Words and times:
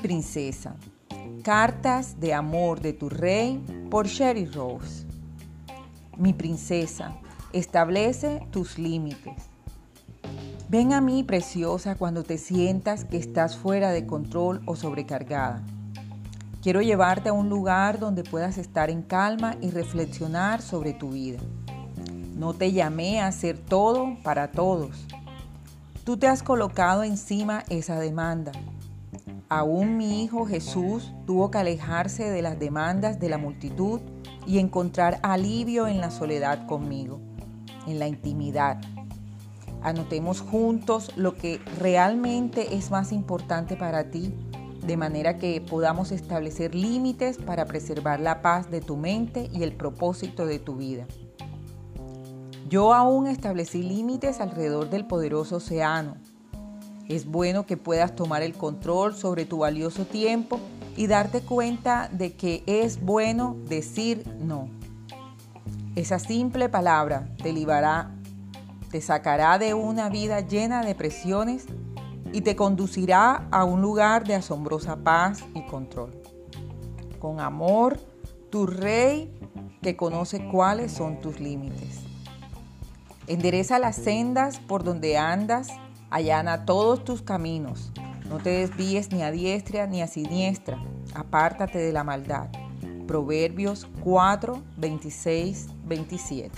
Princesa. 0.00 0.76
Cartas 1.42 2.20
de 2.20 2.32
amor 2.32 2.80
de 2.80 2.92
tu 2.92 3.08
rey 3.08 3.58
por 3.90 4.06
Sherry 4.06 4.46
Rose. 4.46 5.06
Mi 6.16 6.32
princesa, 6.32 7.16
establece 7.52 8.46
tus 8.50 8.78
límites. 8.78 9.34
Ven 10.68 10.92
a 10.92 11.00
mí, 11.00 11.22
preciosa, 11.22 11.96
cuando 11.96 12.22
te 12.22 12.38
sientas 12.38 13.04
que 13.04 13.16
estás 13.16 13.56
fuera 13.56 13.90
de 13.90 14.06
control 14.06 14.62
o 14.64 14.76
sobrecargada. 14.76 15.62
Quiero 16.62 16.80
llevarte 16.80 17.28
a 17.28 17.34
un 17.34 17.48
lugar 17.48 17.98
donde 17.98 18.22
puedas 18.22 18.58
estar 18.58 18.90
en 18.90 19.02
calma 19.02 19.56
y 19.60 19.70
reflexionar 19.70 20.62
sobre 20.62 20.94
tu 20.94 21.10
vida. 21.10 21.40
No 22.36 22.54
te 22.54 22.72
llamé 22.72 23.20
a 23.20 23.26
hacer 23.26 23.58
todo 23.58 24.16
para 24.22 24.50
todos. 24.50 25.06
Tú 26.04 26.16
te 26.16 26.26
has 26.26 26.42
colocado 26.42 27.02
encima 27.02 27.64
esa 27.68 27.98
demanda. 27.98 28.52
Aún 29.54 29.96
mi 29.96 30.24
Hijo 30.24 30.46
Jesús 30.46 31.12
tuvo 31.28 31.52
que 31.52 31.58
alejarse 31.58 32.28
de 32.28 32.42
las 32.42 32.58
demandas 32.58 33.20
de 33.20 33.28
la 33.28 33.38
multitud 33.38 34.00
y 34.48 34.58
encontrar 34.58 35.20
alivio 35.22 35.86
en 35.86 36.00
la 36.00 36.10
soledad 36.10 36.66
conmigo, 36.66 37.20
en 37.86 38.00
la 38.00 38.08
intimidad. 38.08 38.80
Anotemos 39.80 40.40
juntos 40.40 41.12
lo 41.14 41.36
que 41.36 41.60
realmente 41.78 42.74
es 42.74 42.90
más 42.90 43.12
importante 43.12 43.76
para 43.76 44.10
ti, 44.10 44.34
de 44.84 44.96
manera 44.96 45.38
que 45.38 45.60
podamos 45.60 46.10
establecer 46.10 46.74
límites 46.74 47.38
para 47.38 47.64
preservar 47.64 48.18
la 48.18 48.42
paz 48.42 48.72
de 48.72 48.80
tu 48.80 48.96
mente 48.96 49.48
y 49.52 49.62
el 49.62 49.76
propósito 49.76 50.46
de 50.46 50.58
tu 50.58 50.74
vida. 50.74 51.06
Yo 52.68 52.92
aún 52.92 53.28
establecí 53.28 53.84
límites 53.84 54.40
alrededor 54.40 54.90
del 54.90 55.06
poderoso 55.06 55.58
océano. 55.58 56.16
Es 57.08 57.26
bueno 57.26 57.66
que 57.66 57.76
puedas 57.76 58.14
tomar 58.16 58.42
el 58.42 58.54
control 58.54 59.14
sobre 59.14 59.44
tu 59.44 59.58
valioso 59.58 60.06
tiempo 60.06 60.58
y 60.96 61.06
darte 61.06 61.42
cuenta 61.42 62.08
de 62.10 62.34
que 62.34 62.62
es 62.66 63.00
bueno 63.00 63.56
decir 63.68 64.24
no. 64.40 64.68
Esa 65.96 66.18
simple 66.18 66.68
palabra 66.68 67.28
te 67.42 67.52
librará, 67.52 68.10
te 68.90 69.00
sacará 69.00 69.58
de 69.58 69.74
una 69.74 70.08
vida 70.08 70.40
llena 70.40 70.82
de 70.82 70.94
presiones 70.94 71.66
y 72.32 72.40
te 72.40 72.56
conducirá 72.56 73.46
a 73.50 73.64
un 73.64 73.80
lugar 73.80 74.24
de 74.24 74.34
asombrosa 74.34 74.96
paz 74.96 75.44
y 75.54 75.62
control. 75.66 76.10
Con 77.20 77.38
amor, 77.38 78.00
tu 78.50 78.66
rey 78.66 79.32
que 79.82 79.96
conoce 79.96 80.48
cuáles 80.48 80.92
son 80.92 81.20
tus 81.20 81.38
límites. 81.38 82.00
Endereza 83.26 83.78
las 83.78 83.96
sendas 83.96 84.58
por 84.58 84.82
donde 84.82 85.16
andas, 85.16 85.68
allana 86.14 86.64
todos 86.64 87.02
tus 87.02 87.22
caminos. 87.22 87.90
No 88.28 88.38
te 88.38 88.50
desvíes 88.50 89.10
ni 89.10 89.22
a 89.22 89.32
diestra 89.32 89.88
ni 89.88 90.00
a 90.00 90.06
siniestra. 90.06 90.78
Apártate 91.12 91.78
de 91.78 91.92
la 91.92 92.04
maldad. 92.04 92.50
Proverbios 93.08 93.88
4, 94.04 94.62
26, 94.76 95.66
27. 95.84 96.52